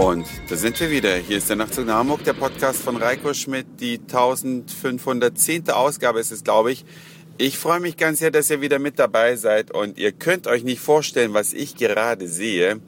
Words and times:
Da 0.00 0.56
sind 0.56 0.80
wir 0.80 0.90
wieder. 0.90 1.14
Hier 1.16 1.36
ist 1.36 1.50
der 1.50 1.56
Nachtzug 1.56 1.84
nach 1.84 1.96
Hamburg, 1.96 2.24
der 2.24 2.32
Podcast 2.32 2.80
von 2.80 2.96
Reiko 2.96 3.34
Schmidt. 3.34 3.66
Die 3.80 3.98
1510. 3.98 5.68
Ausgabe 5.68 6.20
ist 6.20 6.32
es, 6.32 6.42
glaube 6.42 6.72
ich. 6.72 6.86
Ich 7.36 7.58
freue 7.58 7.80
mich 7.80 7.98
ganz 7.98 8.20
sehr, 8.20 8.30
dass 8.30 8.48
ihr 8.48 8.62
wieder 8.62 8.78
mit 8.78 8.98
dabei 8.98 9.36
seid 9.36 9.70
und 9.70 9.98
ihr 9.98 10.12
könnt 10.12 10.46
euch 10.46 10.64
nicht 10.64 10.80
vorstellen, 10.80 11.34
was 11.34 11.52
ich 11.52 11.76
gerade 11.76 12.28
sehe. 12.28 12.80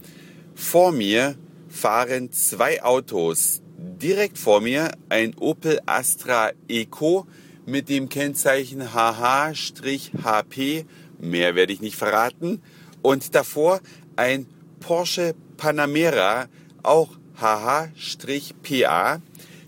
Vor 0.55 0.91
mir 0.91 1.37
fahren 1.69 2.33
zwei 2.33 2.83
Autos. 2.83 3.61
Direkt 3.77 4.39
vor 4.39 4.63
mir 4.63 4.93
ein 5.11 5.35
Opel 5.37 5.81
Astra 5.85 6.53
Eco 6.67 7.27
mit 7.67 7.91
dem 7.91 8.09
Kennzeichen 8.09 8.95
HH-HP. 8.95 10.87
Mehr 11.21 11.55
werde 11.57 11.75
ich 11.75 11.83
nicht 11.83 11.97
verraten. 11.97 12.63
Und 13.03 13.35
davor 13.35 13.81
ein 14.17 14.47
Porsche 14.81 15.35
Panamera, 15.59 16.49
auch 16.83 17.11
HH-PA. 17.37 19.21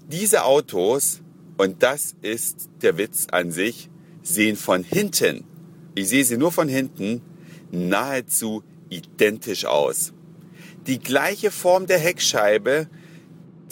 Diese 0.09 0.45
Autos, 0.45 1.20
und 1.56 1.82
das 1.82 2.14
ist 2.23 2.68
der 2.82 2.98
Witz 2.98 3.27
an 3.30 3.50
sich, 3.50 3.88
sehen 4.23 4.56
von 4.56 4.84
hinten, 4.84 5.45
ich 5.95 6.09
sehe 6.09 6.24
sie 6.24 6.37
nur 6.37 6.50
von 6.50 6.68
hinten, 6.68 7.23
nahezu 7.70 8.62
identisch 8.88 9.64
aus. 9.64 10.12
Die 10.87 10.98
gleiche 10.98 11.50
Form 11.50 11.87
der 11.87 11.98
Heckscheibe, 11.98 12.88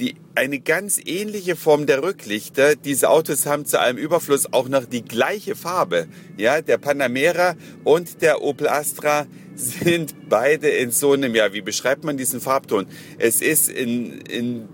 die, 0.02 0.16
eine 0.34 0.58
ganz 0.58 1.00
ähnliche 1.04 1.54
Form 1.54 1.86
der 1.86 2.02
Rücklichter. 2.02 2.74
Diese 2.74 3.08
Autos 3.08 3.46
haben 3.46 3.66
zu 3.66 3.80
allem 3.80 3.96
Überfluss 3.96 4.52
auch 4.52 4.68
noch 4.68 4.84
die 4.84 5.02
gleiche 5.02 5.54
Farbe. 5.54 6.08
Ja, 6.36 6.60
der 6.60 6.78
Panamera 6.78 7.54
und 7.84 8.20
der 8.20 8.42
Opel 8.42 8.68
Astra 8.68 9.26
sind 9.54 10.28
beide 10.28 10.68
in 10.68 10.90
so 10.90 11.12
einem, 11.12 11.36
ja, 11.36 11.52
wie 11.52 11.60
beschreibt 11.60 12.02
man 12.02 12.16
diesen 12.16 12.40
Farbton? 12.40 12.86
Es 13.18 13.40
ist 13.40 13.68
in, 13.68 14.22
in 14.22 14.68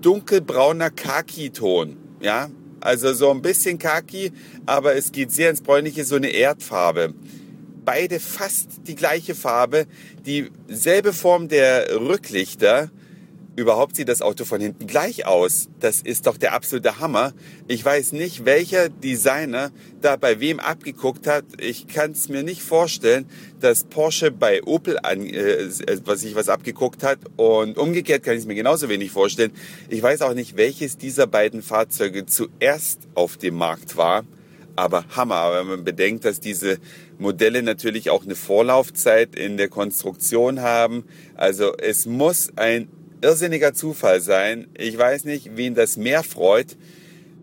dunkelbrauner 0.00 0.90
Khaki-Ton, 0.90 1.96
ja. 2.20 2.50
Also 2.80 3.12
so 3.12 3.30
ein 3.30 3.42
bisschen 3.42 3.78
Khaki, 3.78 4.32
aber 4.64 4.94
es 4.94 5.12
geht 5.12 5.32
sehr 5.32 5.50
ins 5.50 5.60
Bräunliche, 5.60 6.04
so 6.04 6.16
eine 6.16 6.28
Erdfarbe. 6.28 7.14
Beide 7.84 8.20
fast 8.20 8.86
die 8.86 8.94
gleiche 8.94 9.34
Farbe, 9.34 9.86
dieselbe 10.24 11.12
Form 11.12 11.48
der 11.48 12.00
Rücklichter, 12.00 12.90
Überhaupt 13.56 13.96
sieht 13.96 14.10
das 14.10 14.20
Auto 14.20 14.44
von 14.44 14.60
hinten 14.60 14.86
gleich 14.86 15.24
aus. 15.24 15.70
Das 15.80 16.02
ist 16.02 16.26
doch 16.26 16.36
der 16.36 16.52
absolute 16.52 17.00
Hammer. 17.00 17.32
Ich 17.68 17.82
weiß 17.82 18.12
nicht, 18.12 18.44
welcher 18.44 18.90
Designer 18.90 19.70
da 20.02 20.16
bei 20.16 20.40
wem 20.40 20.60
abgeguckt 20.60 21.26
hat. 21.26 21.44
Ich 21.58 21.86
kann 21.86 22.10
es 22.10 22.28
mir 22.28 22.42
nicht 22.42 22.60
vorstellen, 22.60 23.24
dass 23.58 23.84
Porsche 23.84 24.30
bei 24.30 24.62
Opel 24.62 24.98
an, 25.02 25.24
äh, 25.24 25.70
was 26.04 26.20
sich 26.20 26.34
was 26.34 26.50
abgeguckt 26.50 27.02
hat. 27.02 27.18
Und 27.36 27.78
umgekehrt 27.78 28.24
kann 28.24 28.34
ich 28.34 28.40
es 28.40 28.46
mir 28.46 28.54
genauso 28.54 28.90
wenig 28.90 29.10
vorstellen. 29.10 29.52
Ich 29.88 30.02
weiß 30.02 30.20
auch 30.20 30.34
nicht, 30.34 30.58
welches 30.58 30.98
dieser 30.98 31.26
beiden 31.26 31.62
Fahrzeuge 31.62 32.26
zuerst 32.26 33.08
auf 33.14 33.38
dem 33.38 33.54
Markt 33.54 33.96
war. 33.96 34.24
Aber 34.78 35.06
Hammer, 35.16 35.52
wenn 35.54 35.66
man 35.66 35.84
bedenkt, 35.84 36.26
dass 36.26 36.40
diese 36.40 36.76
Modelle 37.18 37.62
natürlich 37.62 38.10
auch 38.10 38.24
eine 38.24 38.36
Vorlaufzeit 38.36 39.34
in 39.34 39.56
der 39.56 39.68
Konstruktion 39.68 40.60
haben. 40.60 41.04
Also 41.34 41.74
es 41.78 42.04
muss 42.04 42.50
ein 42.56 42.88
irrsinniger 43.20 43.74
Zufall 43.74 44.20
sein. 44.20 44.66
Ich 44.76 44.96
weiß 44.96 45.24
nicht, 45.24 45.56
wen 45.56 45.74
das 45.74 45.96
mehr 45.96 46.22
freut. 46.22 46.76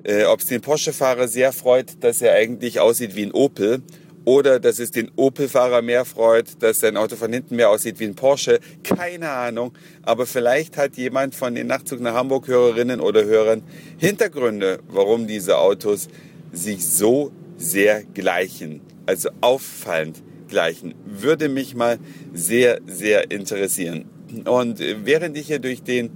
Äh, 0.03 0.25
Ob 0.25 0.41
es 0.41 0.47
den 0.47 0.61
Porsche-Fahrer 0.61 1.27
sehr 1.27 1.51
freut, 1.53 2.03
dass 2.03 2.21
er 2.21 2.33
eigentlich 2.33 2.79
aussieht 2.79 3.15
wie 3.15 3.23
ein 3.23 3.31
Opel. 3.31 3.81
Oder 4.25 4.59
dass 4.61 4.79
es 4.79 4.91
den 4.91 5.11
Opel-Fahrer 5.17 5.81
mehr 5.81 6.05
freut, 6.05 6.61
dass 6.63 6.79
sein 6.79 6.95
Auto 6.95 7.17
von 7.17 7.33
hinten 7.33 7.57
mehr 7.57 7.69
aussieht 7.69 7.99
wie 7.99 8.05
ein 8.05 8.15
Porsche. 8.15 8.59
Keine 8.83 9.29
Ahnung. 9.29 9.73
Aber 10.01 10.25
vielleicht 10.25 10.77
hat 10.77 10.95
jemand 10.95 11.35
von 11.35 11.55
den 11.55 11.67
Nachtzug 11.67 11.99
nach 11.99 12.13
Hamburg-Hörerinnen 12.13 13.01
oder 13.01 13.25
Hörern 13.25 13.63
Hintergründe, 13.97 14.79
warum 14.87 15.27
diese 15.27 15.57
Autos 15.57 16.07
sich 16.53 16.87
so 16.87 17.31
sehr 17.57 18.03
gleichen. 18.03 18.79
Also 19.05 19.29
auffallend 19.41 20.23
gleichen. 20.47 20.93
Würde 21.05 21.49
mich 21.49 21.75
mal 21.75 21.99
sehr, 22.33 22.79
sehr 22.85 23.29
interessieren. 23.29 24.05
Und 24.45 24.79
während 24.79 25.37
ich 25.37 25.47
hier 25.47 25.59
durch 25.59 25.83
den 25.83 26.11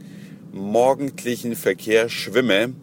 morgendlichen 0.52 1.56
Verkehr 1.56 2.10
schwimme, 2.10 2.74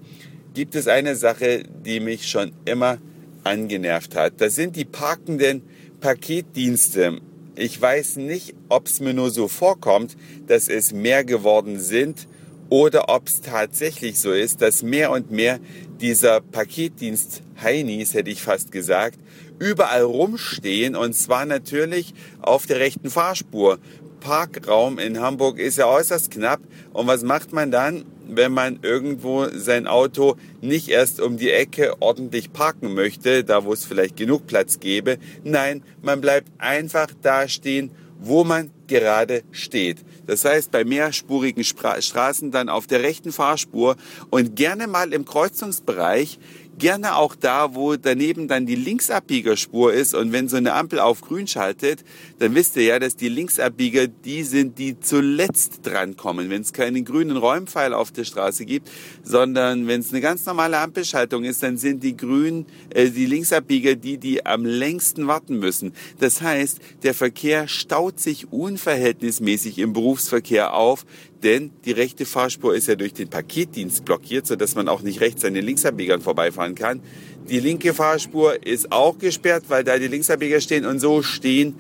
gibt 0.55 0.75
es 0.75 0.87
eine 0.87 1.17
Sache, 1.17 1.65
die 1.85 2.01
mich 2.01 2.29
schon 2.29 2.53
immer 2.65 2.99
angenervt 3.43 4.15
hat. 4.17 4.41
Das 4.41 4.55
sind 4.55 4.77
die 4.77 4.85
parkenden 4.85 5.63
Paketdienste. 6.01 7.21
Ich 7.57 7.81
weiß 7.81 8.17
nicht, 8.17 8.55
ob 8.69 8.87
es 8.87 9.01
mir 9.01 9.15
nur 9.15 9.31
so 9.31 9.49
vorkommt, 9.49 10.17
dass 10.47 10.69
es 10.69 10.93
mehr 10.93 11.25
geworden 11.25 11.79
sind 11.79 12.29
oder 12.69 13.09
ob 13.09 13.29
es 13.29 13.41
tatsächlich 13.41 14.19
so 14.19 14.33
ist, 14.33 14.63
dass 14.63 14.83
mehr 14.83 15.11
und 15.11 15.31
mehr 15.31 15.61
dieser 16.01 16.41
Paketdienst 16.41 17.43
Heinis, 17.63 18.15
hätte 18.15 18.31
ich 18.31 18.43
fast 18.43 18.73
gesagt, 18.73 19.19
überall 19.59 20.03
rumstehen 20.03 20.97
und 20.97 21.15
zwar 21.15 21.47
natürlich 21.47 22.15
auf 22.41 22.67
der 22.67 22.81
rechten 22.81 23.11
Fahrspur. 23.11 23.79
Parkraum 24.25 24.99
in 24.99 25.21
Hamburg 25.21 25.59
ist 25.59 25.77
ja 25.77 25.87
äußerst 25.87 26.31
knapp. 26.31 26.61
Und 26.95 27.07
was 27.07 27.23
macht 27.23 27.53
man 27.53 27.71
dann, 27.71 28.07
wenn 28.27 28.53
man 28.53 28.79
irgendwo 28.81 29.47
sein 29.53 29.87
Auto 29.87 30.37
nicht 30.63 30.89
erst 30.89 31.21
um 31.21 31.37
die 31.37 31.51
Ecke 31.51 32.01
ordentlich 32.01 32.51
parken 32.51 32.95
möchte, 32.95 33.45
da 33.45 33.67
wo 33.67 33.73
es 33.75 33.85
vielleicht 33.85 34.17
genug 34.17 34.47
Platz 34.47 34.81
gäbe? 34.81 35.19
Nein, 35.45 35.83
man 36.01 36.23
bleibt 36.23 36.49
einfach 36.57 37.09
da 37.21 37.49
stehen, 37.49 37.91
wo 38.19 38.45
man 38.45 38.71
gerade 38.87 39.43
steht. 39.51 39.99
Das 40.27 40.47
heißt, 40.47 40.71
bei 40.71 40.85
mehrspurigen 40.85 41.65
Straßen 41.65 42.51
dann 42.51 42.71
auf 42.71 42.87
der 42.87 43.03
rechten 43.03 43.33
Fahrspur 43.33 43.97
und 44.31 44.57
gerne 44.57 44.87
mal 44.87 45.13
im 45.13 45.27
Kreuzungsbereich 45.27 46.39
Gerne 46.79 47.15
auch 47.17 47.37
da, 47.37 47.75
wo 47.77 47.95
daneben 47.95 48.49
dann 48.49 48.67
die 48.67 48.75
Linksabbiegerspur 48.75 49.93
ist 49.93 50.13
und 50.13 50.33
wenn 50.33 50.49
so 50.49 50.57
eine 50.57 50.75
Ampel 50.75 50.99
auf 50.99 51.21
grün 51.21 51.47
schaltet, 51.47 52.05
dann 52.41 52.55
wisst 52.57 52.77
ihr 52.77 52.83
ja, 52.83 52.99
dass 52.99 53.15
die 53.15 53.29
Linksabbieger 53.29 54.09
die 54.09 54.43
sind, 54.43 54.77
die 54.79 54.99
zuletzt 54.99 55.81
drankommen, 55.85 56.51
wenn 56.51 56.63
es 56.63 56.73
keinen 56.73 57.05
grünen 57.05 57.37
Räumpfeil 57.37 57.95
auf 57.95 58.11
der 58.11 58.25
Straße 58.25 58.65
gibt, 58.65 58.91
sondern 59.23 59.87
wenn 59.87 60.01
es 60.01 60.11
eine 60.11 60.21
ganz 60.21 60.47
normale 60.47 60.79
Ampelschaltung 60.79 61.45
ist, 61.45 61.63
dann 61.63 61.77
sind 61.77 62.03
die 62.03 62.17
grünen, 62.17 62.67
äh, 62.91 63.09
die 63.09 63.27
Linksabbieger 63.27 63.95
die, 63.95 64.19
die 64.19 64.45
am 64.45 64.65
längsten 64.65 65.29
warten 65.29 65.59
müssen. 65.59 65.93
Das 66.19 66.43
heißt, 66.43 66.81
der 67.05 67.15
Verkehr 67.15 67.69
staut 67.69 68.19
sich 68.19 68.53
unverhältnismäßig 68.53 69.79
im 69.79 69.93
Berufsverkehr 69.93 70.75
auf, 70.75 71.07
denn 71.45 71.73
die 71.85 71.93
rechte 71.93 72.25
Fahrspur 72.25 72.75
ist 72.75 72.89
ja 72.89 72.95
durch 72.97 73.13
den 73.13 73.29
Paketdienst 73.29 74.07
blockiert, 74.07 74.47
sodass 74.47 74.75
man 74.75 74.89
auch 74.89 75.03
nicht 75.03 75.21
rechts 75.21 75.45
an 75.45 75.53
den 75.53 75.67
Linksabbiegern 75.67 76.23
vorbeifahren 76.23 76.64
kann. 76.75 77.01
Die 77.49 77.61
linke 77.61 77.93
Fahrspur 77.93 78.67
ist 78.67 78.91
auch 78.91 79.19
gesperrt, 79.19 79.65
weil 79.69 79.85
da 79.85 79.99
die 79.99 80.09
Linksabbieger 80.09 80.63
stehen 80.63 80.87
und 80.87 80.99
so 80.99 81.23
stehen 81.23 81.75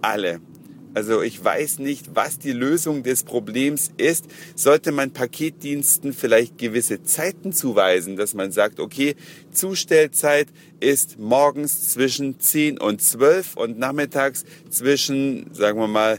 alle. 0.00 0.40
Also 0.94 1.22
ich 1.22 1.44
weiß 1.44 1.78
nicht, 1.80 2.14
was 2.14 2.38
die 2.38 2.52
Lösung 2.52 3.02
des 3.02 3.22
Problems 3.22 3.92
ist. 3.98 4.24
Sollte 4.54 4.90
man 4.90 5.12
Paketdiensten 5.12 6.12
vielleicht 6.12 6.58
gewisse 6.58 7.02
Zeiten 7.02 7.52
zuweisen, 7.52 8.16
dass 8.16 8.34
man 8.34 8.52
sagt, 8.52 8.80
okay, 8.80 9.14
Zustellzeit 9.52 10.48
ist 10.80 11.18
morgens 11.18 11.90
zwischen 11.90 12.40
10 12.40 12.78
und 12.78 13.02
12 13.02 13.56
und 13.56 13.78
nachmittags 13.78 14.44
zwischen, 14.70 15.52
sagen 15.52 15.78
wir 15.78 15.88
mal, 15.88 16.18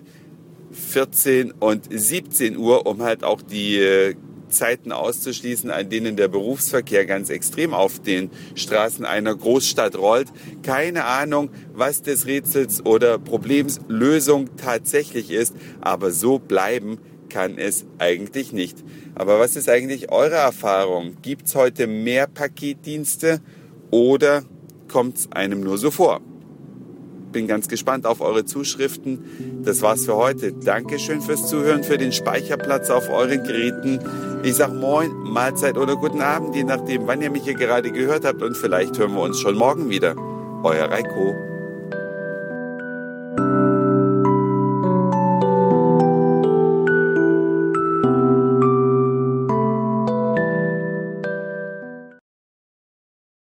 14 0.72 1.52
und 1.52 1.88
17 1.90 2.58
Uhr, 2.58 2.86
um 2.86 3.02
halt 3.02 3.24
auch 3.24 3.42
die 3.42 3.80
äh, 3.80 4.16
Zeiten 4.50 4.92
auszuschließen, 4.92 5.72
an 5.72 5.90
denen 5.90 6.16
der 6.16 6.28
Berufsverkehr 6.28 7.06
ganz 7.06 7.30
extrem 7.30 7.74
auf 7.74 8.00
den 8.00 8.30
Straßen 8.56 9.06
einer 9.06 9.36
Großstadt 9.36 9.98
rollt. 9.98 10.28
Keine 10.64 11.06
Ahnung, 11.06 11.50
was 11.74 12.02
des 12.02 12.26
Rätsels 12.26 12.86
oder 12.86 13.18
Problems 13.18 13.80
Lösung 13.88 14.50
tatsächlich 14.58 15.32
ist, 15.32 15.56
aber 15.82 16.12
so 16.12 16.40
bleiben 16.40 17.00
kann 17.30 17.58
es 17.58 17.86
eigentlich 18.00 18.54
nicht. 18.54 18.84
Aber 19.16 19.40
was 19.40 19.56
ist 19.56 19.70
eigentlich 19.70 20.12
eure 20.12 20.36
Erfahrung? 20.36 21.18
Gibt 21.22 21.48
es 21.48 21.56
heute 21.56 21.88
mehr 21.88 22.28
Paketdienste 22.28 23.42
oder 23.92 24.44
kommt 24.88 25.18
es 25.18 25.32
einem 25.32 25.62
nur 25.62 25.78
so 25.78 25.92
vor? 25.92 26.22
Bin 27.32 27.48
ganz 27.48 27.68
gespannt 27.68 28.06
auf 28.06 28.22
eure 28.22 28.46
Zuschriften. 28.46 29.64
Das 29.64 29.82
war's 29.82 30.06
für 30.06 30.16
heute. 30.16 30.54
Dankeschön 30.54 31.22
fürs 31.22 31.48
Zuhören, 31.48 31.84
für 31.84 31.98
den 31.98 32.12
Speicherplatz 32.12 32.90
auf 32.90 33.10
euren 33.10 33.44
Geräten. 33.44 34.00
Ich 34.44 34.56
sag 34.56 34.74
Moin, 34.74 35.12
Mahlzeit 35.12 35.78
oder 35.78 35.96
guten 35.96 36.22
Abend, 36.22 36.56
je 36.56 36.64
nachdem, 36.64 37.08
wann 37.08 37.22
ihr 37.22 37.30
mich 37.30 37.44
hier 37.44 37.56
gerade 37.56 37.92
gehört 37.92 38.26
habt 38.26 38.42
und 38.42 38.56
vielleicht 38.56 38.98
hören 38.98 39.14
wir 39.14 39.22
uns 39.22 39.40
schon 39.40 39.56
morgen 39.56 39.90
wieder. 39.90 40.16
Euer 40.64 40.90
Reiko. 40.90 41.49